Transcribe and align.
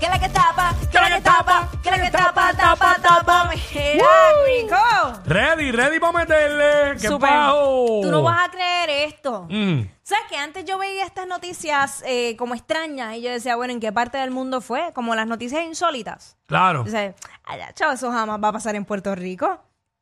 Que 0.00 0.08
la 0.08 0.18
que 0.18 0.28
tapa, 0.28 0.74
que 0.92 0.98
la 1.00 1.08
que 1.16 1.20
tapa, 1.20 1.68
que 1.82 1.90
la 1.90 2.00
que 2.00 2.10
tapa, 2.10 2.52
tapa, 2.56 2.96
tapa. 3.02 3.50
Mira, 3.74 4.06
rico. 4.46 5.20
Ready, 5.26 5.72
ready 5.72 5.98
para 5.98 6.12
meterle. 6.12 6.92
¡Qué 7.00 7.08
Súper. 7.08 7.28
bajo! 7.30 8.00
Tú 8.02 8.10
no 8.10 8.22
vas 8.22 8.46
a 8.46 8.50
creer 8.50 8.90
esto. 9.08 9.46
Mm, 9.50 9.80
¿Sabes 10.02 10.24
que 10.30 10.36
antes 10.36 10.64
yo 10.64 10.78
veía 10.78 11.04
estas 11.04 11.26
noticias 11.26 12.02
eh, 12.06 12.36
como 12.36 12.54
extrañas 12.54 13.16
y 13.16 13.22
yo 13.22 13.30
decía, 13.30 13.56
bueno, 13.56 13.72
¿en 13.72 13.80
qué 13.80 13.92
parte 13.92 14.18
del 14.18 14.30
mundo 14.30 14.60
fue? 14.60 14.92
Como 14.94 15.14
las 15.14 15.26
noticias 15.26 15.64
insólitas. 15.64 16.36
claro. 16.46 16.84
Dice, 16.84 17.14
allá, 17.44 17.72
chavo, 17.74 17.92
eso 17.92 18.10
jamás 18.12 18.38
va 18.42 18.48
a 18.48 18.52
pasar 18.52 18.76
en 18.76 18.84
Puerto 18.84 19.14
Rico. 19.14 19.58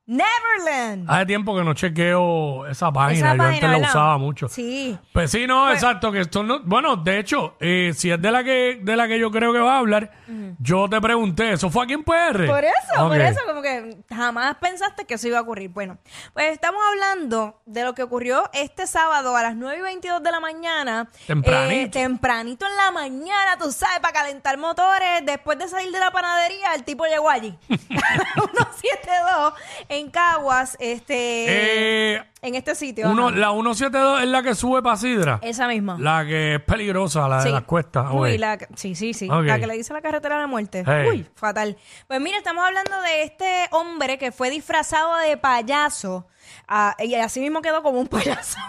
Neverland. 0.07 1.11
Hace 1.11 1.27
tiempo 1.27 1.57
que 1.57 1.65
no 1.65 1.75
chequeo 1.75 2.67
esa 2.67 2.93
página. 2.93 3.19
Esa 3.19 3.33
Yo 3.33 3.39
página, 3.39 3.49
antes 3.49 3.63
la 3.63 3.69
¿verdad? 3.77 3.89
usaba 3.91 4.19
mucho. 4.19 4.49
Sí. 4.49 4.97
Pues 5.13 5.31
sí, 5.31 5.47
no, 5.47 5.65
Pues- 5.67 5.75
exacto, 5.83 6.13
que 6.13 6.21
esto 6.21 6.43
no, 6.43 6.61
bueno, 6.65 6.97
de 6.97 7.19
hecho, 7.19 7.57
eh, 7.61 7.93
si 7.95 8.11
es 8.11 8.21
de 8.23 8.31
la 8.31 8.45
que 8.45 8.79
de 8.83 8.97
la 8.97 9.09
que 9.09 9.19
yo 9.19 9.31
creo 9.31 9.53
que 9.53 9.59
va 9.59 9.75
a 9.77 9.79
hablar, 9.79 10.11
yo 10.59 10.89
te 10.89 11.01
pregunté, 11.01 11.53
¿eso 11.53 11.71
fue 11.71 11.85
aquí 11.85 11.95
en 11.95 12.05
PR? 12.05 12.47
Por 12.47 12.65
eso, 12.65 13.09
por 13.09 13.21
eso, 13.21 13.41
como 13.47 13.63
que 13.63 13.97
jamás 14.15 14.57
pensaste 14.57 15.05
que 15.07 15.15
eso 15.15 15.29
iba 15.29 15.39
a 15.39 15.43
ocurrir. 15.43 15.71
Bueno, 15.71 15.99
pues 16.33 16.53
estamos 16.53 16.81
hablando 16.93 17.61
de 17.67 17.83
lo 17.85 17.95
que 17.95 18.03
ocurrió 18.03 18.49
este 18.53 18.87
sábado 18.87 19.37
a 19.37 19.43
las 19.43 19.57
9 19.57 19.79
y 19.79 19.83
22 19.83 20.23
de 20.23 20.31
la 20.31 20.41
mañana. 20.41 21.09
Tempranito. 21.27 21.99
Eh, 21.99 22.03
tempranito 22.03 22.67
en 22.67 22.77
la 22.77 22.91
mañana, 22.93 23.57
tú 23.59 23.73
sabes, 23.73 23.99
para 24.01 24.13
calentar 24.13 24.57
motores. 24.59 25.25
Después 25.25 25.59
de 25.59 25.69
salir 25.69 25.91
de 25.91 25.99
la 25.99 26.11
panadería, 26.11 26.75
el 26.75 26.85
tipo 26.85 27.05
llegó 27.07 27.29
allí. 27.29 27.57
172 27.69 29.55
en 29.99 30.11
Caguas, 30.11 30.77
este, 30.81 32.15
Eh, 32.17 32.23
en 32.43 32.55
este 32.55 32.75
sitio. 32.75 33.11
uno, 33.11 33.29
ajá. 33.29 33.37
la 33.37 33.51
172 33.53 34.23
es 34.23 34.29
la 34.29 34.43
que 34.43 34.55
sube 34.55 34.83
para 34.83 34.97
Sidra. 34.97 35.39
Esa 35.43 35.67
misma. 35.69 35.97
La 35.99 36.25
que 36.25 36.57
es 36.57 36.61
peligrosa, 36.63 37.29
la 37.29 37.39
de 37.39 37.43
Sí. 37.45 37.49
las 37.51 37.63
cuestas. 37.63 38.07
Uy, 38.13 38.39
la, 38.39 38.59
sí, 38.75 38.95
sí, 38.95 39.15
sí. 39.15 39.29
Ok. 39.31 39.45
La 39.45 39.59
que 39.59 39.67
le 39.67 39.75
dice 39.75 39.93
la 39.93 40.03
carretera 40.03 40.37
de 40.37 40.43
la 40.43 40.47
muerte. 40.47 40.85
Hey. 40.87 41.09
Uy, 41.09 41.27
fatal. 41.35 41.77
Pues 42.07 42.21
mira, 42.21 42.39
estamos 42.39 42.65
hablando 42.65 43.01
de 43.03 43.23
este 43.25 43.67
hombre 43.73 44.19
que 44.19 44.33
fue 44.33 44.51
disfrazado 44.51 45.17
de 45.19 45.37
payaso 45.37 46.27
ah, 46.69 46.95
y 46.99 47.15
así 47.15 47.41
mismo 47.41 47.63
quedó 47.63 47.83
como 47.83 48.01
un 48.01 48.07
payaso. 48.09 48.59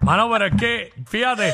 Mano, 0.00 0.30
pero 0.30 0.46
es 0.46 0.54
que, 0.56 0.92
fíjate, 1.06 1.52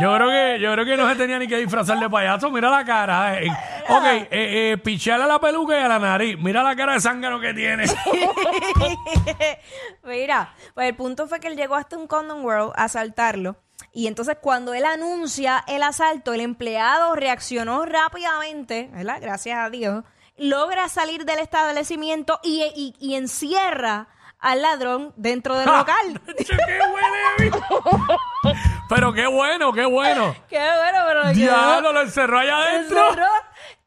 yo 0.00 0.14
creo 0.14 0.28
que 0.28 0.60
yo 0.60 0.72
creo 0.72 0.84
que 0.84 0.96
no 0.96 1.08
se 1.08 1.16
tenía 1.16 1.38
ni 1.38 1.48
que 1.48 1.56
disfrazar 1.56 1.98
de 1.98 2.08
payaso. 2.08 2.50
Mira 2.50 2.70
la 2.70 2.84
cara. 2.84 3.40
eh. 3.40 3.50
Ok, 3.90 4.04
eh, 4.04 4.28
eh, 4.30 4.78
pichearle 4.78 5.24
a 5.24 5.28
la 5.28 5.38
peluca 5.38 5.78
y 5.78 5.82
a 5.82 5.88
la 5.88 5.98
nariz. 5.98 6.36
Mira 6.38 6.62
la 6.62 6.76
cara 6.76 6.94
de 6.94 7.00
zángano 7.00 7.40
que 7.40 7.54
tiene. 7.54 7.84
Mira, 10.04 10.54
pues 10.74 10.88
el 10.88 10.96
punto 10.96 11.26
fue 11.28 11.40
que 11.40 11.48
él 11.48 11.56
llegó 11.56 11.74
hasta 11.74 11.96
un 11.96 12.06
Condom 12.06 12.44
World 12.44 12.72
a 12.76 12.84
asaltarlo. 12.84 13.56
Y 13.92 14.06
entonces 14.06 14.36
cuando 14.40 14.74
él 14.74 14.84
anuncia 14.84 15.64
el 15.66 15.82
asalto, 15.82 16.32
el 16.34 16.40
empleado 16.40 17.14
reaccionó 17.14 17.84
rápidamente, 17.86 18.90
¿verdad? 18.92 19.18
Gracias 19.20 19.58
a 19.58 19.70
Dios. 19.70 20.04
Logra 20.36 20.88
salir 20.88 21.24
del 21.24 21.38
establecimiento 21.40 22.38
y, 22.42 22.62
y- 22.76 22.94
y 23.00 23.14
encierra 23.16 24.08
al 24.38 24.62
ladrón 24.62 25.12
dentro 25.16 25.56
del 25.58 25.66
local. 25.66 26.20
¡Qué 26.36 26.46
Pero 28.88 29.12
qué 29.12 29.26
bueno, 29.26 29.72
qué 29.72 29.84
bueno. 29.84 30.34
Qué 30.48 30.58
bueno, 30.58 30.98
pero 31.06 31.32
Diablo, 31.32 31.92
lo 31.92 32.02
encerró 32.02 32.38
allá 32.38 32.56
adentro. 32.58 33.08
Encerró, 33.08 33.26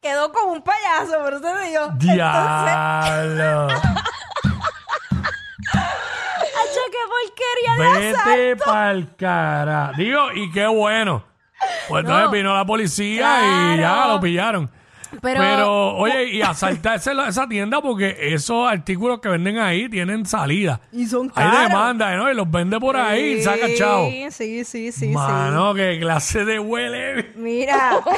quedó 0.02 0.32
como 0.32 0.52
un 0.54 0.62
payaso, 0.62 1.18
por 1.22 1.34
eso 1.34 1.40
te 1.42 1.48
digo. 1.68 1.82
Entonces, 1.84 2.14
Diablo. 2.14 3.68
¡acho, 5.72 6.80
qué 6.90 6.98
porquería 7.08 7.72
de 7.78 8.00
Vete 8.00 8.16
asalto! 8.18 8.64
pa'l 8.64 9.16
cara. 9.16 9.92
Digo, 9.96 10.32
y 10.34 10.50
qué 10.50 10.66
bueno. 10.66 11.24
Pues 11.88 12.00
entonces 12.02 12.24
No. 12.26 12.30
vino 12.32 12.54
la 12.56 12.64
policía 12.64 13.38
y 13.74 13.76
ya 13.78 13.82
Claro. 13.94 14.14
lo 14.14 14.20
pillaron. 14.20 14.70
Pero- 15.20 15.40
Pero, 15.40 15.94
oye, 15.96 16.24
y 16.30 16.42
asaltarse 16.42 17.12
la- 17.12 17.28
esa 17.28 17.46
tienda 17.46 17.82
porque 17.82 18.16
esos 18.34 18.66
artículos 18.66 19.20
que 19.20 19.28
venden 19.28 19.58
ahí 19.58 19.86
tienen 19.90 20.24
salida. 20.24 20.80
Y 20.90 21.06
son 21.06 21.30
Hay 21.34 21.44
caros. 21.50 21.68
demanda, 21.68 22.16
¿no? 22.16 22.30
Y 22.30 22.34
los 22.34 22.50
vende 22.50 22.80
por 22.80 22.96
ahí 22.96 23.34
y 23.34 23.42
saca 23.42 23.66
chavo. 23.76 24.08
Sí, 24.08 24.26
sí, 24.30 24.64
sí, 24.64 24.90
sí. 24.90 25.08
Mano, 25.08 25.74
qué 25.74 25.98
clase 26.00 26.46
de 26.46 26.58
huele. 26.58 27.30
Mira. 27.36 28.00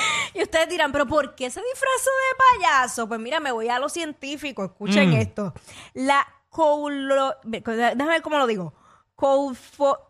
y 0.34 0.42
ustedes 0.42 0.68
dirán, 0.68 0.92
¿pero 0.92 1.06
por 1.06 1.34
qué 1.34 1.50
se 1.50 1.60
disfrazó 1.60 2.10
de 2.10 2.60
payaso? 2.62 3.08
Pues 3.08 3.20
mira, 3.20 3.40
me 3.40 3.52
voy 3.52 3.68
a 3.68 3.78
lo 3.78 3.88
científico. 3.88 4.64
Escuchen 4.64 5.10
Mm. 5.10 5.14
esto. 5.14 5.54
La 5.94 6.26
coulo... 6.48 7.34
Déjame 7.44 7.94
ver 8.06 8.22
cómo 8.22 8.38
lo 8.38 8.46
digo. 8.46 8.72
Coulfo... 9.14 10.06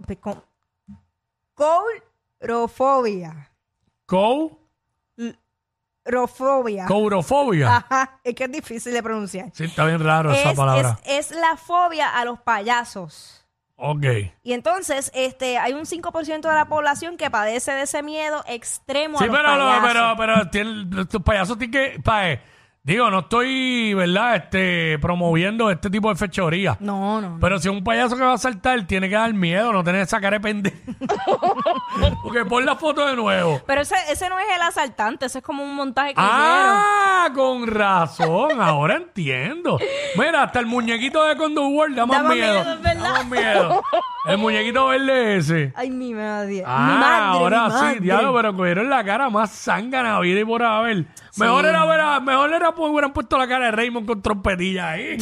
Coulrofobia. 6.05 6.87
Courofobia. 6.87 7.77
Ajá, 7.77 8.21
es 8.25 8.35
que 8.35 8.45
es 8.45 8.53
difícil 8.53 8.93
de 8.93 9.03
pronunciar. 9.03 9.51
Sí, 9.53 9.65
está 9.65 9.85
bien 9.85 10.03
raro 10.03 10.33
esa 10.33 10.51
Es, 10.51 10.57
palabra. 10.57 10.99
es- 11.05 11.31
es 11.31 11.37
la 11.39 11.57
fobia 11.57 12.17
a 12.17 12.25
los 12.25 12.41
payasos. 12.41 13.40
Ok. 13.83 14.05
Y 14.43 14.53
entonces, 14.53 15.11
este, 15.15 15.57
hay 15.57 15.73
un 15.73 15.87
5% 15.87 16.49
de 16.49 16.55
la 16.55 16.67
población 16.67 17.17
que 17.17 17.31
padece 17.31 17.73
de 17.73 17.83
ese 17.83 18.03
miedo 18.03 18.45
extremo 18.47 19.19
Sí, 19.19 19.25
a 19.25 19.27
los 19.29 19.37
pero, 19.37 19.49
payasos. 19.49 19.89
pero, 19.89 20.15
pero 20.19 20.51
tiene- 20.51 21.01
estos 21.03 21.23
payasos 21.23 21.59
tienen 21.59 21.95
que. 21.95 22.01
pa- 22.03 22.29
eh, 22.31 22.43
digo, 22.83 23.11
no 23.11 23.21
estoy, 23.21 23.95
¿verdad? 23.95 24.37
Este, 24.37 24.99
promoviendo 24.99 25.71
este 25.71 25.91
tipo 25.91 26.09
de 26.11 26.17
fechoría. 26.17 26.77
No, 26.81 27.21
no, 27.21 27.31
no. 27.31 27.39
Pero 27.41 27.59
si 27.59 27.69
un 27.69 27.85
payaso 27.85 28.17
que 28.17 28.23
va 28.23 28.33
a 28.35 28.39
saltar 28.39 28.87
tiene 28.87 29.09
que 29.09 29.15
dar 29.15 29.33
miedo, 29.35 29.73
no 29.73 29.85
tener 29.85 30.01
esa 30.03 30.21
cara 30.21 30.37
de 30.39 30.41
pendejo. 30.41 30.77
Porque 32.23 32.45
pon 32.45 32.65
la 32.65 32.77
foto 32.77 33.07
de 33.07 33.17
nuevo. 33.17 33.61
Pero 33.67 33.81
ese, 33.83 33.95
ese 34.11 34.29
no 34.29 34.39
es 34.39 34.47
el 34.55 34.63
asaltante, 34.63 35.27
ese 35.27 35.39
es 35.39 35.45
como 35.45 35.63
un 35.63 35.75
montaje 35.75 36.11
que 36.15 36.21
Ah, 36.23 37.29
con 37.35 37.67
razón, 37.67 38.61
ahora 38.61 38.97
entiendo. 38.97 39.79
Mira, 40.17 40.45
hasta 40.45 40.61
el 40.61 40.67
muñequito 40.67 41.25
de 41.25 41.37
Condor 41.37 41.67
World 41.73 41.97
da 41.97 42.07
más 42.07 42.19
Da 42.23 42.29
más 42.29 42.35
miedo. 42.37 42.55
miedo, 42.55 42.73
es 42.75 42.83
verdad. 42.83 43.03
Da 43.03 43.13
más 43.13 43.27
miedo. 43.27 43.83
El 44.27 44.39
muñequito 44.39 44.87
verde 44.87 45.37
ese. 45.37 45.55
hicieron. 45.55 45.73
Ay, 45.77 45.91
mi 45.91 46.15
madre. 46.15 46.63
Ah, 46.67 46.87
mi 46.93 46.99
madre, 46.99 47.25
ahora 47.39 47.65
mi 47.67 47.71
sí, 47.73 47.79
madre. 47.85 48.01
diablo, 48.01 48.35
pero 48.35 48.57
cogieron 48.57 48.91
la 48.91 49.05
cara 49.05 49.31
más 49.31 49.51
zángana 49.51 50.19
vida 50.21 50.41
y 50.41 50.45
por 50.45 50.63
haber. 50.63 51.07
Mejor 51.37 51.65
era, 51.65 51.85
ver- 51.87 52.23
mejor 52.23 52.53
era 52.53 52.70
pues 52.75 52.91
hubieran 52.91 53.13
puesto 53.13 53.37
la 53.39 53.47
cara 53.49 53.67
de 53.67 53.71
Raymond 53.73 54.07
con 54.07 54.23
trompetilla 54.23 54.91
ahí. 54.91 55.17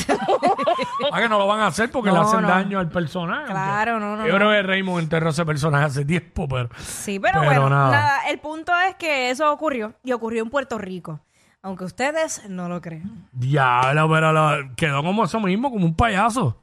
Para 1.10 1.22
que 1.22 1.28
no 1.28 1.38
lo 1.38 1.46
van 1.46 1.60
a 1.60 1.66
hacer 1.68 1.90
porque 1.90 2.10
le 2.10 2.16
No, 2.16 2.22
hacen 2.22 2.42
no. 2.42 2.48
daño 2.48 2.78
al 2.78 2.88
personaje. 2.88 3.46
Claro, 3.46 3.98
no, 4.00 4.16
no, 4.16 4.26
Yo 4.26 4.32
no. 4.32 4.38
creo 4.38 4.50
que 4.50 4.62
Raymond 4.62 5.02
enterró 5.04 5.30
ese 5.30 5.44
personaje 5.44 5.84
hace 5.84 6.04
tiempo, 6.04 6.46
pero. 6.48 6.68
Sí, 6.78 7.18
pero, 7.20 7.42
bueno, 7.42 7.68
nada. 7.68 8.28
El 8.28 8.38
punto 8.38 8.72
es 8.88 8.94
que 8.96 9.30
eso 9.30 9.50
ocurrió 9.52 9.94
y 10.04 10.12
ocurrió 10.12 10.42
en 10.42 10.50
Puerto 10.50 10.78
Rico. 10.78 11.20
Aunque 11.62 11.84
ustedes 11.84 12.48
no 12.48 12.68
lo 12.68 12.80
crean. 12.80 13.28
Diablo, 13.32 14.08
pero 14.08 14.32
lo- 14.32 14.74
quedó 14.76 15.02
como 15.02 15.24
eso 15.24 15.40
mismo, 15.40 15.70
como 15.70 15.84
un 15.86 15.96
payaso. 15.96 16.62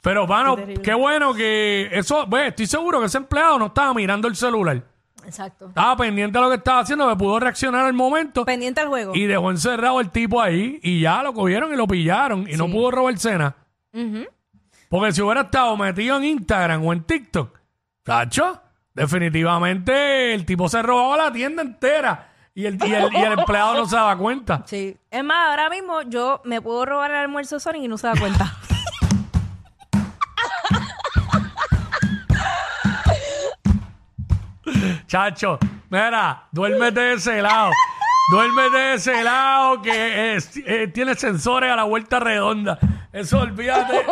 Pero, 0.00 0.26
mano, 0.28 0.54
Qué 0.54 0.62
qué, 0.62 0.66
terrible. 0.74 0.94
bueno 0.94 1.34
que 1.34 1.88
eso, 1.92 2.24
ve, 2.28 2.46
estoy 2.48 2.66
seguro 2.66 3.00
que 3.00 3.06
ese 3.06 3.18
empleado 3.18 3.58
no 3.58 3.66
estaba 3.66 3.92
mirando 3.92 4.28
el 4.28 4.36
celular. 4.36 4.80
Exacto. 5.28 5.68
Estaba 5.68 5.96
pendiente 5.96 6.38
de 6.38 6.42
lo 6.44 6.50
que 6.50 6.56
estaba 6.56 6.80
haciendo, 6.80 7.08
que 7.08 7.16
pudo 7.16 7.38
reaccionar 7.38 7.84
al 7.86 7.92
momento. 7.92 8.44
Pendiente 8.44 8.80
al 8.80 8.88
juego. 8.88 9.14
Y 9.14 9.26
dejó 9.26 9.50
encerrado 9.50 10.00
el 10.00 10.10
tipo 10.10 10.40
ahí 10.40 10.80
y 10.82 11.00
ya 11.02 11.22
lo 11.22 11.32
cogieron 11.34 11.72
y 11.72 11.76
lo 11.76 11.86
pillaron 11.86 12.48
y 12.48 12.56
no 12.56 12.66
Sí. 12.66 12.72
pudo 12.72 12.90
robar 12.90 13.18
cena. 13.18 13.54
Ujú. 13.92 14.26
Porque 14.88 15.12
si 15.12 15.20
hubiera 15.22 15.42
estado 15.42 15.76
metido 15.76 16.16
en 16.16 16.24
Instagram 16.24 16.84
o 16.86 16.92
en 16.94 17.02
TikTok, 17.04 17.58
Tacho, 18.02 18.60
definitivamente 18.94 20.32
el 20.34 20.46
tipo 20.46 20.68
se 20.68 20.80
robaba 20.82 21.16
la 21.24 21.32
tienda 21.32 21.62
entera 21.62 22.28
y 22.54 22.64
el, 22.66 22.74
y 22.84 22.92
el, 22.92 23.12
y 23.12 23.16
el 23.18 23.38
empleado 23.38 23.74
no 23.74 23.86
se 23.86 23.96
daba 23.96 24.16
cuenta. 24.16 24.62
Sí. 24.66 24.96
Es 25.10 25.22
más, 25.24 25.50
ahora 25.50 25.68
mismo 25.70 26.02
yo 26.02 26.40
me 26.44 26.60
puedo 26.60 26.84
robar 26.86 27.10
el 27.10 27.18
almuerzo 27.18 27.56
de 27.56 27.60
Sonic 27.60 27.82
y 27.82 27.88
no 27.88 27.98
se 27.98 28.06
da 28.08 28.14
cuenta. 28.18 28.56
Chacho, 35.08 35.58
mira, 35.90 36.44
duérmete 36.52 37.00
de 37.00 37.12
ese 37.14 37.40
lado. 37.42 37.70
Duérmete 38.30 38.76
de 38.76 38.94
ese 38.94 39.22
lado 39.24 39.80
que 39.82 40.34
es- 40.36 40.54
eh, 40.66 40.88
tiene 40.88 41.14
sensores 41.14 41.72
a 41.72 41.76
la 41.76 41.84
vuelta 41.84 42.20
redonda. 42.20 42.78
Eso 43.12 43.40
olvídate. 43.40 44.04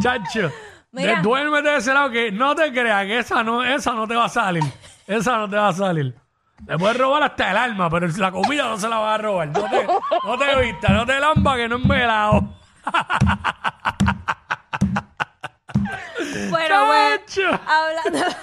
Chacho. 0.00 0.50
Mira. 0.90 1.16
de- 1.16 1.22
duérmete 1.22 1.68
de 1.68 1.76
ese 1.76 1.92
lado 1.94 2.10
que 2.10 2.32
no 2.32 2.54
te 2.54 2.72
creas 2.72 3.04
que 3.04 3.18
esa 3.18 3.42
no, 3.42 3.62
esa 3.62 3.92
no 3.92 4.06
te 4.08 4.14
va 4.16 4.24
a 4.24 4.28
salir. 4.30 4.62
Esa 5.06 5.36
no 5.36 5.48
te 5.50 5.56
va 5.56 5.68
a 5.68 5.72
salir. 5.72 6.14
Le 6.66 6.78
puedes 6.78 6.96
robar 6.96 7.22
hasta 7.24 7.50
el 7.50 7.56
alma, 7.56 7.90
pero 7.90 8.06
la 8.08 8.30
comida 8.32 8.64
no 8.68 8.78
se 8.78 8.88
la 8.88 8.98
va 8.98 9.14
a 9.14 9.18
robar. 9.18 9.48
No 9.48 9.68
te, 9.68 9.86
no 10.24 10.38
te 10.38 10.56
vistas, 10.62 10.90
no 10.90 11.04
te 11.04 11.20
lamba 11.20 11.56
que 11.56 11.68
no 11.68 11.76
es 11.76 11.84
melado. 11.84 12.54
Bueno, 16.50 16.84
pues, 16.86 17.20
Chacho. 17.26 17.60
hablando, 17.66 18.36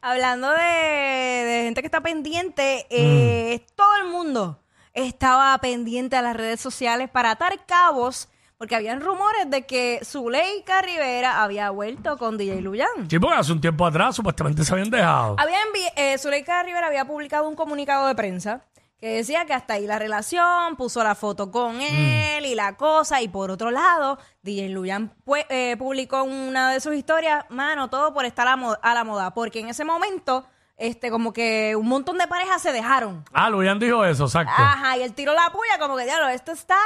hablando 0.00 0.50
de, 0.50 0.62
de 0.62 1.62
gente 1.64 1.80
que 1.82 1.86
está 1.86 2.00
pendiente, 2.00 2.86
eh, 2.90 3.60
Mm. 3.62 3.72
todo 3.74 3.96
el 3.96 4.08
mundo 4.08 4.60
estaba 4.94 5.56
pendiente 5.58 6.16
a 6.16 6.22
las 6.22 6.36
redes 6.36 6.60
sociales 6.60 7.08
para 7.10 7.32
atar 7.32 7.64
cabos, 7.66 8.28
porque 8.58 8.74
habían 8.74 9.00
rumores 9.02 9.50
de 9.50 9.66
que 9.66 10.00
Zuleika 10.02 10.80
Rivera 10.80 11.42
había 11.42 11.68
vuelto 11.70 12.16
con 12.16 12.38
DJ 12.38 12.62
Luyan. 12.62 12.88
Sí, 13.10 13.18
porque 13.18 13.36
hace 13.36 13.52
un 13.52 13.60
tiempo 13.60 13.84
atrás 13.84 14.16
supuestamente 14.16 14.64
se 14.64 14.72
habían 14.72 14.88
dejado. 14.90 15.36
Había 15.38 15.58
eh, 15.96 16.16
Zuleika 16.18 16.62
Rivera 16.62 16.86
había 16.86 17.04
publicado 17.04 17.46
un 17.48 17.54
comunicado 17.54 18.06
de 18.06 18.14
prensa 18.14 18.62
que 18.98 19.08
decía 19.16 19.44
que 19.44 19.52
hasta 19.52 19.74
ahí 19.74 19.86
la 19.86 19.98
relación, 19.98 20.76
puso 20.76 21.02
la 21.04 21.14
foto 21.14 21.50
con 21.50 21.80
él 21.80 22.46
y 22.46 22.54
la 22.54 22.76
cosa, 22.76 23.20
y 23.20 23.28
por 23.28 23.50
otro 23.50 23.70
lado, 23.70 24.18
DJ 24.42 24.70
Luyan 24.70 25.12
pu- 25.24 25.44
eh, 25.50 25.76
publicó 25.78 26.22
una 26.22 26.70
de 26.72 26.80
sus 26.80 26.94
historias, 26.94 27.44
mano, 27.50 27.90
todo 27.90 28.14
por 28.14 28.24
estar 28.24 28.48
a, 28.48 28.56
mo- 28.56 28.76
a 28.80 28.94
la 28.94 29.04
moda, 29.04 29.34
porque 29.34 29.60
en 29.60 29.68
ese 29.68 29.84
momento, 29.84 30.46
este, 30.78 31.10
como 31.10 31.32
que 31.32 31.76
un 31.76 31.86
montón 31.88 32.16
de 32.18 32.26
parejas 32.26 32.62
se 32.62 32.72
dejaron. 32.72 33.24
Ah, 33.32 33.50
Luyan 33.50 33.78
dijo 33.78 34.04
eso, 34.04 34.24
exacto. 34.24 34.52
Ajá, 34.56 34.96
y 34.96 35.02
él 35.02 35.12
tiró 35.12 35.34
la 35.34 35.50
puya 35.50 35.78
como 35.78 35.96
que, 35.96 36.04
diablo, 36.04 36.28
esto 36.28 36.52
está 36.52 36.78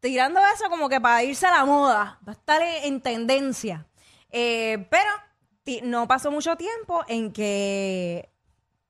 tirando 0.00 0.40
eso 0.54 0.68
como 0.70 0.88
que 0.88 1.00
para 1.00 1.22
irse 1.22 1.46
a 1.46 1.50
la 1.52 1.64
moda, 1.64 2.18
va 2.26 2.32
a 2.32 2.34
estar 2.34 2.60
en, 2.62 2.84
en 2.84 3.00
tendencia. 3.02 3.86
Eh, 4.30 4.86
pero 4.90 5.10
ti- 5.64 5.80
no 5.84 6.08
pasó 6.08 6.30
mucho 6.30 6.56
tiempo 6.56 7.04
en 7.08 7.30
que 7.32 8.30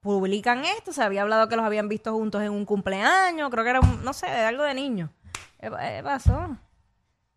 publican 0.02 0.64
esto, 0.64 0.92
se 0.92 1.02
había 1.02 1.22
hablado 1.22 1.48
que 1.48 1.56
los 1.56 1.64
habían 1.64 1.88
visto 1.88 2.12
juntos 2.12 2.42
en 2.42 2.50
un 2.50 2.64
cumpleaños, 2.66 3.48
creo 3.50 3.64
que 3.64 3.70
era, 3.70 3.80
un- 3.80 4.04
no 4.04 4.12
sé, 4.12 4.26
algo 4.26 4.64
de 4.64 4.74
niño. 4.74 5.08
¿Qué 5.60 5.70
pa- 5.70 5.78
qué 5.78 6.00
pasó? 6.02 6.56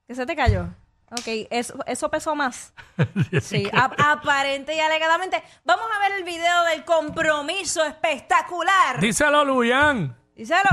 ¿Qué 0.08 0.16
se 0.16 0.26
te 0.26 0.36
cayó? 0.36 0.68
Ok, 1.12 1.48
eso, 1.52 1.76
eso 1.86 2.10
pesó 2.10 2.36
más. 2.36 2.74
Sí, 3.42 3.70
a- 3.72 4.12
aparente 4.12 4.76
y 4.76 4.80
alegadamente. 4.80 5.42
Vamos 5.64 5.86
a 5.96 6.00
ver 6.10 6.18
el 6.18 6.24
video 6.24 6.64
del 6.72 6.84
compromiso 6.84 7.84
espectacular. 7.86 9.00
Díselo, 9.00 9.46
Luyan. 9.46 10.16
Díselo. 10.36 10.70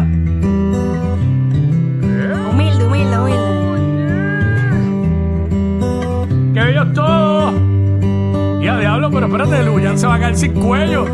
Humilde, 2.48 2.84
humilde, 2.84 3.18
humilde. 3.18 3.42
¡Qué 6.54 6.60
bello 6.60 6.92
todo! 6.94 7.71
Diablo, 8.78 9.10
pero 9.10 9.26
espérate, 9.26 9.62
Luyan 9.64 9.98
se 9.98 10.06
va 10.06 10.14
a 10.14 10.18
caer 10.20 10.36
sin 10.36 10.52
cuello. 10.52 11.06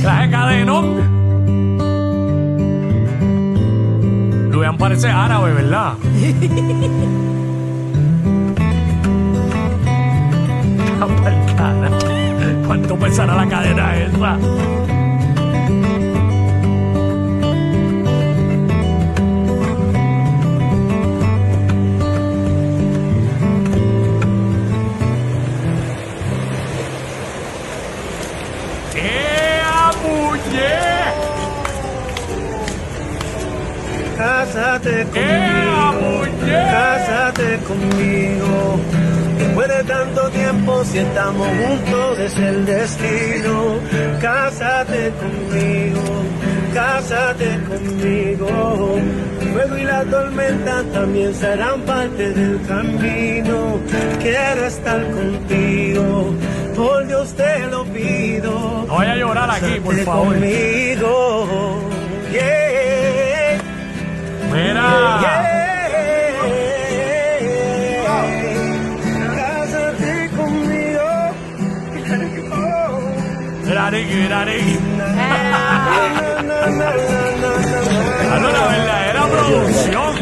Traje 0.00 0.30
cadenón. 0.30 1.22
Luyan 4.50 4.76
parece 4.78 5.08
árabe, 5.08 5.52
¿verdad? 5.54 5.94
¿Cuánto 12.66 12.96
pesará 12.96 13.34
la 13.34 13.48
cadena 13.48 13.96
esa? 13.96 14.81
Conmigo. 37.72 38.80
Después 39.38 39.68
de 39.68 39.84
tanto 39.84 40.30
tiempo, 40.30 40.84
si 40.84 40.98
estamos 40.98 41.48
juntos, 41.48 42.18
es 42.18 42.38
el 42.38 42.64
destino. 42.64 43.76
Cásate 44.20 45.12
conmigo, 45.20 46.02
cásate 46.72 47.58
conmigo. 47.68 48.96
El 49.40 49.48
fuego 49.52 49.76
y 49.76 49.84
la 49.84 50.04
tormenta 50.04 50.82
también 50.92 51.34
serán 51.34 51.80
parte 51.82 52.30
del 52.32 52.60
camino. 52.66 53.80
Quiero 54.20 54.66
estar 54.66 55.02
contigo, 55.10 56.34
por 56.76 57.06
Dios 57.06 57.34
te 57.34 57.66
lo 57.66 57.84
pido. 57.86 58.84
No 58.86 58.94
vaya 58.94 59.12
a 59.12 59.16
llorar 59.16 59.50
aquí, 59.50 59.80
por 59.80 59.96
favor. 60.04 60.34
conmigo, 60.34 61.80
yeah. 62.32 63.58
Mira. 64.52 65.61
La 78.30 78.66
verdadera 78.68 79.26
producción. 79.26 80.14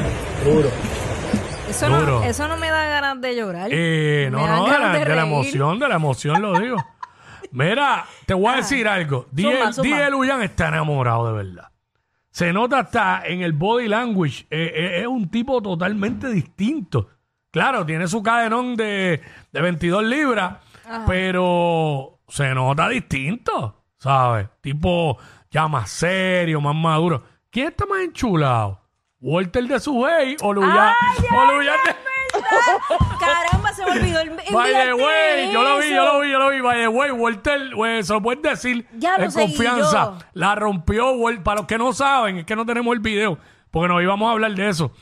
Eso 1.68 1.88
Duro. 1.88 2.20
no, 2.20 2.24
eso 2.24 2.48
no 2.48 2.56
me 2.56 2.68
da 2.70 2.84
ganas 2.86 3.20
de 3.20 3.36
llorar. 3.36 3.68
Eh, 3.72 4.28
Me 4.30 4.36
no, 4.38 4.46
dan 4.46 4.56
no, 4.56 4.64
de 4.64 4.70
ganas 4.72 4.86
la, 4.88 4.92
de 4.92 4.98
de 4.98 5.04
la 5.14 5.22
reír. 5.22 5.32
emoción, 5.32 5.78
de 5.78 5.88
la 5.88 5.94
emoción 5.94 6.42
lo 6.42 6.58
digo. 6.58 6.76
Mira, 7.52 8.04
te 8.26 8.34
voy 8.34 8.52
a 8.52 8.56
decir 8.56 8.86
algo. 8.88 9.26
Zumba. 9.34 9.70
DJ 9.82 10.10
Luyan 10.10 10.42
está 10.42 10.68
enamorado 10.68 11.28
de 11.28 11.44
verdad. 11.44 11.68
Se 12.30 12.52
nota 12.52 12.80
hasta 12.80 13.22
en 13.26 13.42
el 13.42 13.52
body 13.52 13.88
language. 13.88 14.46
eh, 14.50 14.72
eh, 14.74 15.00
es 15.00 15.06
un 15.06 15.28
tipo 15.30 15.60
totalmente 15.62 16.28
distinto. 16.28 17.08
Claro, 17.50 17.84
tiene 17.84 18.06
su 18.06 18.22
cadenón 18.22 18.76
de, 18.76 19.20
de 19.52 19.60
22 19.60 20.04
libras, 20.04 20.58
pero 21.06 22.18
se 22.28 22.54
nota 22.54 22.88
distinto, 22.88 23.84
¿sabes? 23.98 24.48
Tipo 24.60 25.18
ya 25.50 25.68
más 25.68 25.90
serio, 25.90 26.60
más 26.60 26.74
maduro. 26.74 27.22
¿Quién 27.50 27.68
está 27.68 27.86
más 27.86 28.00
enchulado? 28.00 28.80
¿Walter 29.20 29.64
de 29.64 29.80
su 29.80 30.00
o 30.00 30.52
Luyan? 30.52 30.78
Ay, 30.78 31.24
o 31.30 31.40
ay, 31.40 31.56
Luyan 31.56 31.76
de- 31.86 31.96
Caramba, 33.18 33.72
se 33.72 33.84
me 33.84 33.90
olvidó 33.90 34.20
el, 34.20 34.28
el 34.46 34.54
By 34.54 34.72
the 34.72 34.94
way, 34.94 35.48
divertirme 35.48 35.52
yo 35.52 35.62
lo 35.62 35.78
vi, 35.78 35.90
yo 35.90 36.04
lo 36.04 36.20
vi, 36.20 36.30
yo 36.30 36.38
lo 36.38 36.50
vi. 36.50 36.60
By 36.60 36.78
the 36.80 36.88
way, 36.88 37.10
Walter, 37.10 37.74
güey, 37.74 38.02
se 38.02 38.12
lo 38.12 38.22
puedes 38.22 38.42
decir 38.42 38.86
Ya 38.94 39.18
lo 39.18 39.24
en 39.24 39.30
seguí 39.32 39.54
confianza. 39.56 40.04
yo. 40.04 40.18
La 40.34 40.54
rompió, 40.54 41.12
Wal- 41.16 41.42
para 41.42 41.58
los 41.58 41.66
que 41.66 41.76
no 41.78 41.92
saben, 41.92 42.38
es 42.38 42.44
que 42.46 42.56
no 42.56 42.64
tenemos 42.64 42.94
el 42.94 43.00
video, 43.00 43.38
porque 43.70 43.88
nos 43.88 44.02
íbamos 44.02 44.28
a 44.28 44.32
hablar 44.32 44.52
de 44.54 44.68
eso. 44.68 44.92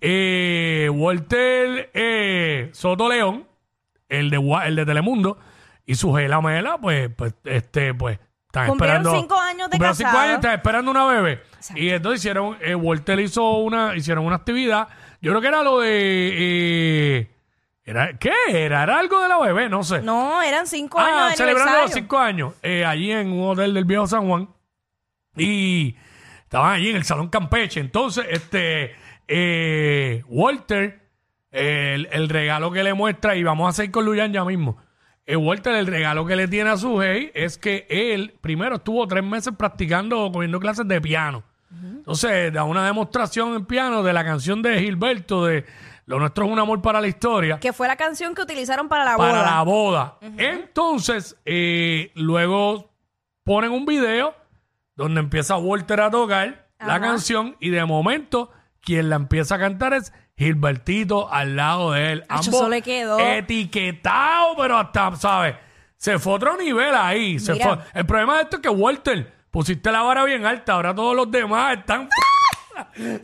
Eh, 0.00 0.90
Walter 0.92 1.90
eh, 1.94 2.70
Soto 2.72 3.08
León, 3.08 3.46
el 4.18 4.30
de, 4.30 4.58
el 4.66 4.76
de 4.76 4.86
Telemundo, 4.86 5.38
y 5.86 5.94
su 5.96 6.12
gela 6.14 6.40
mela, 6.40 6.78
pues, 6.78 7.10
pues, 7.16 7.34
este, 7.44 7.92
pues, 7.94 8.18
están 8.46 8.68
Cumplieron 8.68 8.98
esperando. 8.98 9.20
cinco 9.20 9.38
años 9.40 9.70
de 9.70 9.70
cumplieron 9.70 9.96
cinco 9.96 10.06
casado. 10.10 10.22
años, 10.24 10.34
están 10.36 10.54
esperando 10.54 10.90
una 10.90 11.04
bebé. 11.06 11.42
Y 11.74 11.88
entonces 11.90 12.20
hicieron, 12.20 12.56
eh, 12.60 12.74
Walter 12.74 13.18
hizo 13.20 13.58
una, 13.58 13.96
hicieron 13.96 14.24
una 14.26 14.36
actividad. 14.36 14.88
Yo 15.20 15.30
creo 15.32 15.40
que 15.40 15.48
era 15.48 15.62
lo 15.62 15.80
de. 15.80 15.88
eh, 16.34 17.28
era, 17.84 18.16
¿Qué 18.18 18.30
era? 18.48 18.82
Era 18.84 18.98
algo 18.98 19.20
de 19.22 19.28
la 19.28 19.38
bebé, 19.38 19.68
no 19.68 19.82
sé. 19.82 20.02
No, 20.02 20.40
eran 20.42 20.66
cinco 20.66 21.00
ah, 21.00 21.06
años 21.26 21.30
de 21.30 21.36
celebrando 21.36 21.70
los 21.70 21.76
aniversario. 21.78 22.02
cinco 22.02 22.18
años. 22.18 22.54
eh, 22.62 22.84
allí 22.84 23.10
en 23.10 23.32
un 23.32 23.48
hotel 23.50 23.74
del 23.74 23.84
viejo 23.84 24.06
San 24.06 24.26
Juan. 24.28 24.48
Y 25.36 25.96
estaban 26.42 26.72
allí 26.74 26.90
en 26.90 26.96
el 26.96 27.04
Salón 27.04 27.28
Campeche. 27.28 27.80
Entonces, 27.80 28.24
este. 28.30 28.94
eh, 29.28 30.22
Walter, 30.28 31.01
el, 31.52 32.08
el 32.10 32.28
regalo 32.28 32.72
que 32.72 32.82
le 32.82 32.94
muestra, 32.94 33.36
y 33.36 33.42
vamos 33.44 33.66
a 33.66 33.70
hacer 33.70 33.90
con 33.90 34.04
Luyan 34.04 34.32
ya 34.32 34.44
mismo. 34.44 34.78
Eh, 35.24 35.36
Walter, 35.36 35.74
el 35.76 35.86
regalo 35.86 36.26
que 36.26 36.34
le 36.34 36.48
tiene 36.48 36.70
a 36.70 36.76
su 36.76 37.00
hey 37.00 37.30
es 37.34 37.56
que 37.56 37.86
él 37.88 38.34
primero 38.40 38.76
estuvo 38.76 39.06
tres 39.06 39.22
meses 39.22 39.54
practicando, 39.56 40.30
cogiendo 40.32 40.58
clases 40.58 40.88
de 40.88 41.00
piano. 41.00 41.44
Entonces, 41.70 42.52
da 42.52 42.64
una 42.64 42.84
demostración 42.84 43.54
en 43.54 43.64
piano 43.64 44.02
de 44.02 44.12
la 44.12 44.24
canción 44.24 44.60
de 44.60 44.80
Gilberto 44.80 45.46
de 45.46 45.64
Lo 46.04 46.18
nuestro 46.18 46.44
es 46.44 46.50
un 46.50 46.58
amor 46.58 46.82
para 46.82 47.00
la 47.00 47.06
historia 47.06 47.58
Que 47.60 47.72
fue 47.72 47.86
la 47.88 47.96
canción 47.96 48.34
que 48.34 48.42
utilizaron 48.42 48.88
para 48.88 49.04
la 49.04 49.16
para 49.16 49.32
boda. 49.32 49.50
la 49.50 49.62
boda. 49.62 50.18
Entonces, 50.36 51.36
eh, 51.44 52.10
luego 52.14 52.90
ponen 53.44 53.70
un 53.70 53.86
video 53.86 54.34
donde 54.96 55.20
empieza 55.20 55.56
Walter 55.56 56.00
a 56.00 56.10
tocar 56.10 56.68
la 56.84 57.00
canción 57.00 57.56
y 57.60 57.70
de 57.70 57.84
momento 57.84 58.50
quien 58.80 59.08
la 59.08 59.16
empieza 59.16 59.54
a 59.54 59.58
cantar 59.58 59.94
es 59.94 60.12
Gilbertito 60.36 61.30
al 61.32 61.56
lado 61.56 61.92
de 61.92 62.12
él. 62.12 62.24
Acho, 62.28 62.50
Ambos 62.50 62.54
eso 62.62 62.68
le 62.68 62.82
quedó. 62.82 63.18
etiquetado, 63.20 64.54
pero 64.56 64.78
hasta, 64.78 65.14
¿sabes? 65.16 65.54
Se 65.96 66.18
fue 66.18 66.32
otro 66.34 66.56
nivel 66.56 66.94
ahí. 66.94 67.38
Se 67.38 67.52
Mira. 67.52 67.64
fue. 67.76 67.78
El 67.94 68.06
problema 68.06 68.36
de 68.38 68.42
esto 68.44 68.56
es 68.56 68.62
que 68.62 68.68
Walter, 68.68 69.32
pusiste 69.50 69.92
la 69.92 70.02
vara 70.02 70.24
bien 70.24 70.44
alta, 70.46 70.72
ahora 70.74 70.94
todos 70.94 71.14
los 71.14 71.30
demás 71.30 71.78
están... 71.78 72.08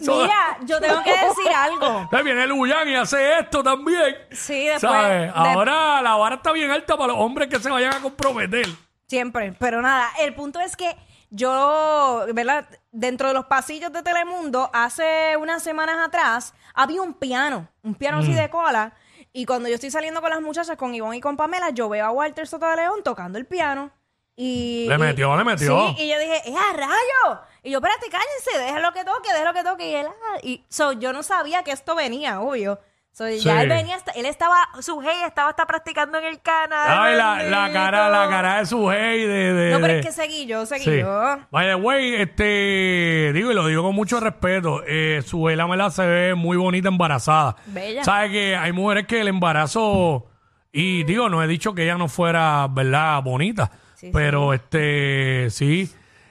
So- 0.00 0.22
Mira, 0.22 0.58
yo 0.66 0.78
tengo 0.78 1.02
que 1.02 1.10
decir 1.10 1.50
algo. 1.54 2.08
Viene 2.24 2.44
el 2.44 2.52
Uyán 2.52 2.86
y 2.88 2.94
hace 2.94 3.38
esto 3.40 3.62
también. 3.62 4.14
Sí, 4.30 4.66
después. 4.66 4.80
¿Sabes? 4.92 5.22
de- 5.22 5.32
Ahora 5.34 6.00
la 6.02 6.16
vara 6.16 6.36
está 6.36 6.52
bien 6.52 6.70
alta 6.70 6.96
para 6.96 7.08
los 7.14 7.16
hombres 7.22 7.48
que 7.48 7.58
se 7.58 7.70
vayan 7.70 7.94
a 7.94 8.00
comprometer. 8.00 8.66
Siempre, 9.08 9.54
pero 9.58 9.80
nada, 9.80 10.10
el 10.20 10.34
punto 10.34 10.60
es 10.60 10.76
que 10.76 10.94
yo, 11.30 12.24
¿verdad? 12.34 12.66
Dentro 12.92 13.28
de 13.28 13.34
los 13.34 13.46
pasillos 13.46 13.92
de 13.92 14.02
Telemundo, 14.02 14.70
hace 14.72 15.36
unas 15.36 15.62
semanas 15.62 15.96
atrás, 16.06 16.54
había 16.74 17.02
un 17.02 17.14
piano, 17.14 17.68
un 17.82 17.94
piano 17.94 18.18
Mm. 18.18 18.20
así 18.22 18.32
de 18.34 18.50
cola, 18.50 18.92
Y 19.34 19.44
cuando 19.44 19.68
yo 19.68 19.74
estoy 19.74 19.90
saliendo 19.90 20.20
con 20.22 20.30
las 20.30 20.40
muchachas, 20.40 20.76
con 20.78 20.94
Ivonne 20.94 21.18
y 21.18 21.20
con 21.20 21.36
Pamela, 21.36 21.68
yo 21.70 21.88
veo 21.88 22.04
a 22.06 22.10
Walter 22.10 22.46
Soto 22.48 22.66
de 22.66 22.76
León 22.76 23.02
tocando 23.04 23.38
el 23.38 23.44
piano. 23.46 23.90
Y, 24.34 24.86
Le 24.88 24.94
y- 24.94 24.98
metió, 24.98 25.36
le 25.36 25.44
metió. 25.44 25.88
Sí, 25.96 26.02
y 26.04 26.08
yo 26.08 26.18
dije, 26.18 26.42
¡eh, 26.48 26.54
a 26.56 26.72
rayo! 26.72 27.40
Y 27.62 27.70
yo, 27.70 27.78
espérate, 27.78 28.08
cállense, 28.08 28.58
déjalo 28.58 28.90
que 28.92 29.04
toque, 29.04 29.30
déjalo 29.32 29.52
que 29.52 29.62
toque. 29.64 29.90
Y 29.90 29.94
él, 29.96 30.06
ah, 30.06 30.38
y 30.42 30.64
so, 30.70 30.92
yo 30.92 31.12
no 31.12 31.22
sabía 31.22 31.62
que 31.62 31.72
esto 31.72 31.94
venía, 31.94 32.40
obvio. 32.40 32.80
So, 33.18 33.26
Sí. 33.26 33.40
Ya 33.40 33.62
él 33.62 33.68
venía, 33.68 33.96
hasta- 33.96 34.12
él 34.12 34.26
estaba, 34.26 34.54
su 34.80 35.02
hey 35.02 35.22
estaba 35.26 35.50
hasta 35.50 35.66
practicando 35.66 36.18
en 36.18 36.24
el 36.26 36.40
canal. 36.40 36.86
Ay, 37.00 37.16
la, 37.16 37.42
la 37.42 37.72
cara, 37.72 38.08
la 38.08 38.28
cara 38.30 38.58
de 38.60 38.66
su 38.66 38.88
hey 38.92 39.22
de, 39.26 39.52
de- 39.54 39.70
No, 39.72 39.80
pero 39.80 39.94
es 39.94 40.06
que 40.06 40.12
seguí 40.12 40.46
yo, 40.46 40.64
seguí 40.66 40.84
Sí. 40.84 40.98
yo. 41.00 41.36
By 41.50 41.66
the 41.66 41.74
way, 41.74 42.14
este, 42.14 43.32
digo, 43.34 43.50
y 43.50 43.54
lo 43.56 43.66
digo 43.66 43.82
con 43.82 43.96
mucho 43.96 44.20
respeto, 44.20 44.84
eh, 44.86 45.20
su 45.26 45.40
Mela 45.40 45.90
se 45.90 46.06
ve 46.06 46.34
muy 46.36 46.56
bonita 46.56 46.86
embarazada. 46.86 47.56
Bella. 47.66 48.04
¿Sabe 48.04 48.30
que 48.30 48.56
hay 48.56 48.70
mujeres 48.70 49.08
que 49.08 49.20
el 49.20 49.26
embarazo, 49.26 50.26
y 50.70 51.02
digo, 51.02 51.28
no 51.28 51.42
he 51.42 51.48
dicho 51.48 51.74
que 51.74 51.82
ella 51.82 51.98
no 51.98 52.06
fuera, 52.06 52.68
¿verdad?, 52.70 53.20
bonita, 53.24 53.72
Sí, 53.96 54.10
pero 54.12 54.54
este, 54.54 55.48
sí. 55.50 55.90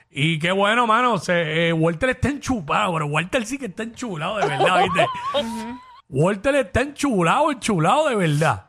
Y 0.10 0.39
qué 0.39 0.53
bueno, 0.53 0.88
mano, 0.88 1.17
se, 1.17 1.67
eh, 1.67 1.74
Walter 1.74 2.12
está 2.12 2.29
enchulado, 2.29 2.94
pero 2.94 3.08
Walter 3.08 3.46
sí 3.46 3.58
que 3.58 3.65
está 3.65 3.84
enchulado 3.84 4.38
de 4.38 4.48
verdad, 4.48 4.84
¿viste? 4.86 5.06
Walter 6.10 6.56
está 6.56 6.82
enchulado, 6.82 7.52
enchulado 7.52 8.10
de 8.10 8.16
verdad. 8.16 8.66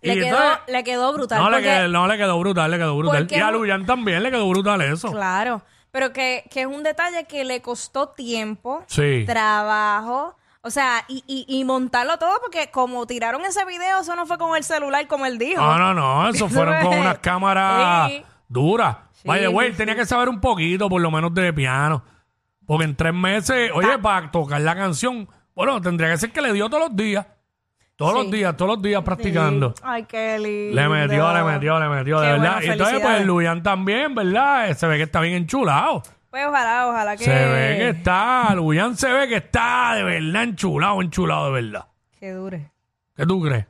Le 0.00 0.14
quedó, 0.14 0.26
entonces- 0.36 0.58
le 0.68 0.84
quedó 0.84 1.12
brutal. 1.12 1.42
no, 1.42 1.50
le 1.50 1.62
quedó, 1.62 1.88
no 1.88 2.06
le 2.06 2.16
quedó 2.16 2.38
brutal, 2.38 2.70
le 2.70 2.78
quedó 2.78 2.96
brutal. 2.96 3.26
Y 3.30 3.34
a 3.40 3.50
Luyan 3.50 3.86
también 3.86 4.22
le 4.22 4.30
quedó 4.30 4.48
brutal 4.48 4.80
eso. 4.82 5.10
Claro, 5.10 5.62
pero 5.90 6.12
que, 6.12 6.44
que 6.50 6.60
es 6.62 6.66
un 6.66 6.82
detalle 6.82 7.24
que 7.24 7.44
le 7.44 7.60
costó 7.62 8.10
tiempo, 8.10 8.84
Sí. 8.86 9.24
trabajo, 9.26 10.36
o 10.60 10.70
sea, 10.70 11.04
y, 11.08 11.24
y, 11.26 11.44
y 11.48 11.64
montarlo 11.64 12.16
todo, 12.18 12.38
porque 12.40 12.70
como 12.70 13.06
tiraron 13.06 13.44
ese 13.44 13.64
video, 13.64 14.00
eso 14.02 14.14
no 14.14 14.24
fue 14.26 14.38
con 14.38 14.56
el 14.56 14.62
celular, 14.62 15.06
como 15.08 15.26
él 15.26 15.36
dijo. 15.38 15.60
No, 15.60 15.76
no, 15.78 15.94
no, 15.94 16.28
eso 16.28 16.48
fueron 16.48 16.80
con 16.84 16.98
unas 16.98 17.18
cámaras 17.20 18.10
Sí. 18.10 18.24
duras. 18.48 18.96
Sí, 19.14 19.26
Vaya, 19.28 19.48
güey, 19.48 19.72
tenía 19.72 19.96
que 19.96 20.06
saber 20.06 20.28
un 20.28 20.40
poquito, 20.40 20.88
por 20.88 21.00
lo 21.00 21.10
menos, 21.10 21.34
de 21.34 21.52
piano. 21.52 22.04
Porque 22.66 22.84
en 22.84 22.94
tres 22.96 23.12
meses, 23.14 23.70
Ah. 23.72 23.76
oye, 23.76 23.98
para 23.98 24.30
tocar 24.30 24.60
la 24.60 24.74
canción, 24.76 25.28
bueno, 25.54 25.80
tendría 25.80 26.10
que 26.10 26.16
ser 26.18 26.30
que 26.30 26.40
le 26.40 26.52
dio 26.52 26.68
todos 26.68 26.88
los 26.88 26.96
días. 26.96 27.26
Todos 27.96 28.12
Sí. 28.14 28.18
los 28.22 28.30
días, 28.32 28.56
todos 28.56 28.70
los 28.76 28.82
días 28.82 29.02
practicando. 29.02 29.74
Ay, 29.82 30.04
qué 30.04 30.38
lindo. 30.38 30.74
Le 30.80 30.88
metió, 30.88 31.32
le 31.32 31.44
metió, 31.44 31.78
le 31.78 31.88
metió, 31.88 32.20
de 32.20 32.26
Qué 32.26 32.32
verdad. 32.32 32.52
bueno, 32.54 32.66
y 32.66 32.70
entonces, 32.70 32.78
pues, 32.78 32.90
felicidades. 33.02 33.26
Luyan 33.26 33.62
también, 33.62 34.14
¿verdad? 34.14 34.70
Eh, 34.70 34.74
Se 34.74 34.86
ve 34.86 34.96
que 34.96 35.02
está 35.04 35.20
bien 35.20 35.34
enchulado. 35.34 36.02
Pues 36.30 36.46
ojalá, 36.46 36.88
ojalá 36.88 37.16
que... 37.16 37.24
Se 37.24 37.30
ve 37.30 37.76
que 37.78 37.88
está, 37.90 38.54
Luyan 38.54 38.96
se 38.96 39.12
ve 39.12 39.28
que 39.28 39.36
está 39.36 39.92
de 39.96 40.02
verdad 40.04 40.42
enchulado, 40.44 41.02
enchulado 41.02 41.46
de 41.52 41.62
verdad. 41.62 41.86
Que 42.18 42.32
dure. 42.32 42.70
¿Qué 43.14 43.26
tú 43.26 43.40
crees? 43.42 43.66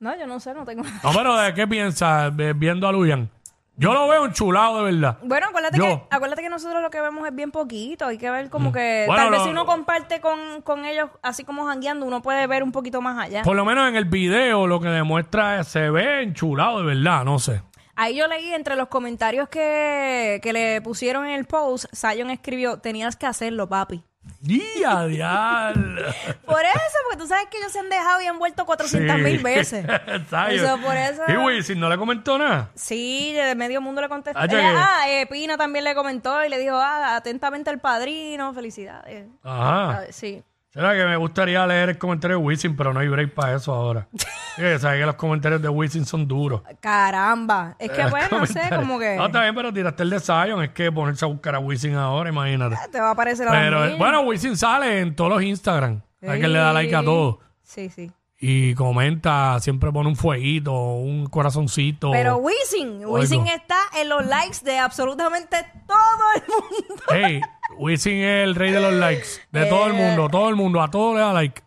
No, 0.00 0.18
yo 0.18 0.26
no 0.26 0.40
sé, 0.40 0.52
no 0.52 0.64
tengo... 0.64 0.82
No, 0.82 1.12
pero 1.14 1.36
¿de 1.36 1.54
qué 1.54 1.66
piensas 1.68 2.32
eh, 2.36 2.52
viendo 2.56 2.88
a 2.88 2.92
Luyan? 2.92 3.30
Yo 3.76 3.94
lo 3.94 4.06
veo 4.06 4.26
enchulado 4.26 4.78
de 4.84 4.92
verdad. 4.92 5.18
Bueno, 5.22 5.46
acuérdate 5.48 5.78
Yo. 5.78 5.84
que, 5.84 6.02
acuérdate 6.10 6.42
que 6.42 6.48
nosotros 6.50 6.82
lo 6.82 6.90
que 6.90 7.00
vemos 7.00 7.26
es 7.26 7.34
bien 7.34 7.50
poquito. 7.50 8.06
Hay 8.06 8.18
que 8.18 8.30
ver 8.30 8.50
como 8.50 8.70
que... 8.70 9.04
Bueno, 9.06 9.22
tal 9.22 9.30
vez 9.30 9.38
lo- 9.40 9.44
si 9.46 9.50
uno 9.50 9.64
comparte 9.66 10.20
con, 10.20 10.60
con 10.62 10.84
ellos, 10.84 11.08
así 11.22 11.42
como 11.44 11.66
jangueando, 11.66 12.04
uno 12.06 12.20
puede 12.22 12.46
ver 12.46 12.62
un 12.62 12.70
poquito 12.70 13.00
más 13.00 13.18
allá. 13.18 13.42
Por 13.42 13.56
lo 13.56 13.64
menos 13.64 13.88
en 13.88 13.96
el 13.96 14.04
video 14.04 14.66
lo 14.66 14.78
que 14.80 14.88
demuestra 14.88 15.60
es 15.60 15.68
se 15.68 15.90
ve 15.90 16.22
enchulado 16.22 16.80
de 16.80 16.84
verdad, 16.94 17.24
no 17.24 17.38
sé. 17.38 17.62
Ahí 17.96 18.16
yo 18.16 18.26
leí 18.26 18.52
entre 18.54 18.76
los 18.76 18.88
comentarios 18.88 19.48
que, 19.48 20.40
que 20.42 20.52
le 20.52 20.80
pusieron 20.80 21.26
en 21.26 21.32
el 21.32 21.44
post, 21.46 21.86
Zion 21.94 22.30
escribió, 22.30 22.78
tenías 22.78 23.16
que 23.16 23.26
hacerlo, 23.26 23.68
papi. 23.68 24.02
¡Día, 24.40 25.04
diablo! 25.06 26.02
Por 26.44 26.60
eso, 26.64 26.96
porque 27.08 27.16
tú 27.22 27.26
sabes 27.28 27.46
que 27.50 27.58
ellos 27.58 27.70
se 27.72 27.78
han 27.78 27.88
dejado 27.88 28.20
y 28.20 28.26
han 28.26 28.38
vuelto 28.38 28.64
400 28.66 29.18
mil 29.18 29.38
Sí. 29.38 29.42
veces. 29.42 29.86
Zion. 30.30 30.50
Eso, 30.50 30.78
por 30.78 30.96
eso- 30.96 31.22
Y 31.28 31.36
Wisin 31.36 31.78
no 31.78 31.88
le 31.88 31.96
comentó 31.96 32.38
nada. 32.38 32.70
Sí, 32.74 33.32
de 33.32 33.54
medio 33.54 33.80
mundo 33.80 34.00
le 34.00 34.08
contestó. 34.08 34.38
Ah, 34.40 34.46
ya 34.46 34.58
que- 34.58 34.64
ah, 34.66 35.00
eh, 35.08 35.26
Pina 35.26 35.56
también 35.56 35.84
le 35.84 35.94
comentó 35.94 36.44
y 36.44 36.48
le 36.48 36.58
dijo, 36.58 36.74
ah, 36.76 37.16
atentamente 37.16 37.70
al 37.70 37.78
padrino, 37.80 38.52
felicidades. 38.52 39.26
Ajá. 39.44 39.90
Ah, 39.90 40.04
sí. 40.10 40.42
Será 40.72 40.94
que 40.94 41.04
me 41.04 41.16
gustaría 41.18 41.66
leer 41.66 41.90
el 41.90 41.98
comentario 41.98 42.38
de 42.38 42.42
Wisin, 42.42 42.74
pero 42.74 42.94
no 42.94 43.00
hay 43.00 43.08
break 43.08 43.34
para 43.34 43.56
eso 43.56 43.72
ahora. 43.74 44.08
Sí, 44.54 44.60
sabes 44.80 45.00
que 45.00 45.06
los 45.06 45.14
comentarios 45.14 45.62
de 45.62 45.68
Wisin 45.70 46.04
son 46.04 46.28
duros. 46.28 46.60
Caramba. 46.78 47.74
Es 47.78 47.90
que, 47.90 48.04
bueno, 48.04 48.28
no 48.40 48.44
sé, 48.44 48.60
como 48.68 48.98
que 48.98 49.16
No, 49.16 49.24
está 49.24 49.40
bien, 49.44 49.54
pero 49.54 49.72
tiraste 49.72 50.02
el 50.02 50.10
de 50.10 50.20
Zion. 50.20 50.62
Es 50.62 50.70
que 50.72 50.92
ponerse 50.92 51.24
a 51.24 51.28
buscar 51.28 51.54
a 51.54 51.58
Wisin 51.58 51.94
ahora, 51.94 52.28
imagínate. 52.28 52.76
te 52.90 53.00
va 53.00 53.08
a 53.08 53.10
aparecer 53.12 53.48
a 53.48 53.50
Pero, 53.50 53.86
eh, 53.86 53.96
bueno, 53.96 54.20
Wisin 54.20 54.54
sale 54.54 55.00
en 55.00 55.16
todos 55.16 55.30
los 55.30 55.42
Instagram. 55.42 56.02
Hay 56.20 56.38
que 56.38 56.48
le 56.48 56.58
da 56.58 56.70
like 56.74 56.94
a 56.94 57.02
todo. 57.02 57.40
Sí, 57.62 57.88
sí. 57.88 58.12
Y 58.44 58.74
comenta, 58.74 59.60
siempre 59.60 59.92
pone 59.92 60.08
un 60.08 60.16
fueguito, 60.16 60.72
un 60.72 61.26
corazoncito. 61.26 62.10
Pero 62.10 62.38
Wisin, 62.38 63.06
Wisin 63.06 63.46
está 63.46 63.78
en 63.96 64.08
los 64.08 64.26
likes 64.26 64.64
de 64.64 64.80
absolutamente 64.80 65.64
todo 65.86 66.24
el 66.34 66.42
mundo. 66.48 67.02
Hey, 67.08 67.40
Wisin 67.78 68.14
es 68.14 68.42
el 68.42 68.56
rey 68.56 68.72
de 68.72 68.80
los 68.80 68.94
likes. 68.94 69.28
De 69.52 69.66
todo 69.66 69.86
el 69.86 69.92
mundo, 69.92 70.28
todo 70.28 70.48
el 70.48 70.56
mundo, 70.56 70.82
a 70.82 70.90
todo 70.90 71.14
le 71.14 71.20
da 71.20 71.32
like. 71.32 71.62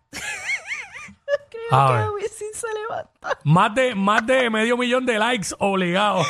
A 1.71 1.91
ver. 1.93 2.03
Que 2.03 2.09
Wisin 2.09 2.47
se 2.53 2.67
levanta. 2.73 3.39
Más 3.45 3.73
de, 3.73 3.95
más 3.95 4.27
de 4.27 4.49
medio 4.49 4.75
millón 4.75 5.05
de 5.05 5.17
likes 5.17 5.55
obligados. 5.59 6.27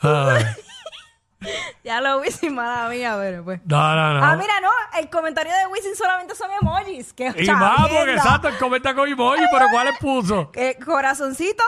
A 0.00 0.24
ver. 0.24 0.65
Ya 1.84 2.00
lo 2.00 2.18
Wisin, 2.20 2.54
mala 2.54 2.88
mía, 2.88 3.16
pero 3.18 3.44
pues. 3.44 3.60
No, 3.64 3.94
no, 3.94 4.14
no. 4.14 4.24
Ah, 4.24 4.36
mira, 4.36 4.60
no, 4.60 4.70
el 4.98 5.08
comentario 5.08 5.52
de 5.52 5.66
Wisin 5.68 5.94
solamente 5.94 6.34
son 6.34 6.50
emojis. 6.60 7.12
Que 7.12 7.26
y 7.28 7.46
porque 7.46 8.12
exacto, 8.14 8.48
él 8.48 8.56
comenta 8.58 8.94
con 8.94 9.08
emoji, 9.08 9.42
pero 9.52 9.66
¿cuáles 9.70 9.98
puso? 9.98 10.50
Eh, 10.56 10.76
corazoncito, 10.84 11.62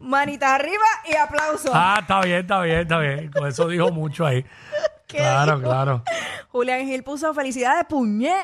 manita 0.00 0.54
arriba 0.54 0.84
y 1.10 1.16
aplauso. 1.16 1.70
Ah, 1.74 1.98
está 2.00 2.20
bien, 2.20 2.40
está 2.40 2.60
bien, 2.60 2.80
está 2.80 2.98
bien. 2.98 3.30
Con 3.32 3.46
eso 3.48 3.66
dijo 3.68 3.90
mucho 3.90 4.26
ahí. 4.26 4.44
¿Qué 5.06 5.18
Claro, 5.18 5.56
dijo? 5.58 5.68
claro. 5.68 6.02
Julián 6.48 6.86
Gil 6.86 7.02
puso 7.02 7.32
felicidades, 7.34 7.84
puñé. 7.86 8.34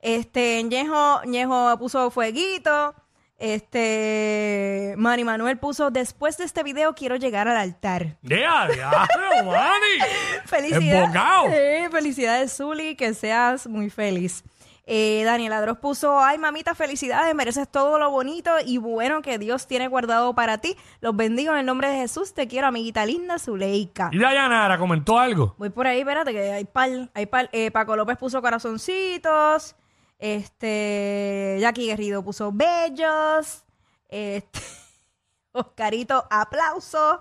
Este, 0.00 0.62
Ñejo, 0.62 1.22
Ñejo 1.24 1.76
puso 1.78 2.10
fueguito. 2.10 2.94
Este, 3.40 4.94
Manny 4.98 5.24
Manuel 5.24 5.56
puso, 5.58 5.90
después 5.90 6.36
de 6.36 6.44
este 6.44 6.62
video 6.62 6.94
quiero 6.94 7.16
llegar 7.16 7.48
al 7.48 7.56
altar. 7.56 8.18
¡Ya, 8.20 8.68
diablo, 8.68 9.50
Manny! 9.50 10.04
Felicidades. 10.44 11.50
Sí, 11.50 11.90
felicidades, 11.90 12.54
Zuli, 12.54 12.96
que 12.96 13.14
seas 13.14 13.66
muy 13.66 13.88
feliz. 13.88 14.44
Eh, 14.84 15.22
Daniel 15.24 15.54
Adros 15.54 15.78
puso, 15.78 16.20
ay 16.20 16.36
mamita, 16.36 16.74
felicidades, 16.74 17.34
mereces 17.34 17.66
todo 17.66 17.98
lo 17.98 18.10
bonito 18.10 18.50
y 18.66 18.76
bueno 18.76 19.22
que 19.22 19.38
Dios 19.38 19.66
tiene 19.66 19.88
guardado 19.88 20.34
para 20.34 20.58
ti. 20.58 20.76
Los 21.00 21.16
bendigo 21.16 21.52
en 21.52 21.60
el 21.60 21.66
nombre 21.66 21.88
de 21.88 21.96
Jesús, 21.96 22.34
te 22.34 22.46
quiero, 22.46 22.66
amiguita 22.66 23.06
linda, 23.06 23.38
Zuleika. 23.38 24.10
¿Y 24.12 24.18
Dayanara 24.18 24.76
comentó 24.76 25.18
algo? 25.18 25.54
Voy 25.56 25.70
por 25.70 25.86
ahí, 25.86 26.00
espérate, 26.00 26.32
que 26.32 26.52
hay 26.52 26.64
pal, 26.64 27.10
hay 27.14 27.24
pal. 27.24 27.48
Eh, 27.52 27.70
Paco 27.70 27.96
López 27.96 28.18
puso 28.18 28.42
corazoncitos. 28.42 29.76
Este, 30.20 31.56
Jackie 31.60 31.86
Guerrido 31.86 32.22
puso 32.22 32.52
bellos. 32.52 33.64
Este, 34.08 34.60
Oscarito, 35.52 36.26
aplauso. 36.30 37.20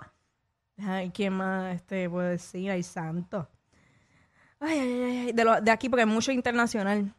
Ay, 0.85 1.09
¿quién 1.13 1.33
más 1.33 1.75
este, 1.75 2.09
puedo 2.09 2.27
decir? 2.27 2.69
Ay, 2.71 2.83
santo. 2.83 3.47
Ay, 4.59 4.77
ay, 4.79 4.91
ay, 5.03 5.17
ay. 5.27 5.31
De, 5.31 5.43
lo- 5.45 5.61
de 5.61 5.71
aquí, 5.71 5.87
porque 5.89 6.01
hay 6.03 6.09
mucho 6.09 6.31
internacional. 6.31 7.13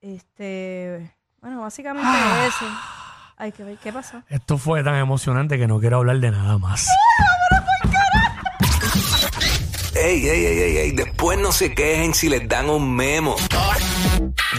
Este, 0.00 1.14
bueno, 1.40 1.60
básicamente 1.60 2.08
eso. 2.46 2.66
Ay, 3.36 3.52
¿qué, 3.52 3.76
qué 3.82 3.92
pasó? 3.92 4.22
Esto 4.30 4.56
fue 4.56 4.82
tan 4.82 4.94
emocionante 4.96 5.58
que 5.58 5.66
no 5.66 5.78
quiero 5.78 5.98
hablar 5.98 6.18
de 6.20 6.30
nada 6.30 6.56
más. 6.58 6.88
Ey, 9.94 10.28
ey, 10.28 10.44
ey, 10.44 10.58
ey, 10.60 10.76
ey, 10.76 10.90
después 10.92 11.38
no 11.38 11.50
se 11.52 11.74
quejen 11.74 12.12
si 12.14 12.28
les 12.28 12.46
dan 12.46 12.68
un 12.68 12.94
memo. 12.94 13.34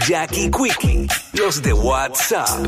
Jackie 0.06 0.50
Quickie, 0.50 1.06
los 1.32 1.62
de 1.62 1.72
WhatsApp. 1.72 2.66